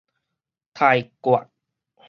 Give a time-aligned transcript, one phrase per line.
[0.73, 1.47] 刣割